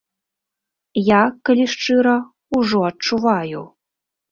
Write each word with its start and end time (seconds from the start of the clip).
Я, 1.09 1.19
калі 1.51 1.65
шчыра, 1.75 2.17
ужо 2.63 2.83
адчуваю. 2.91 3.61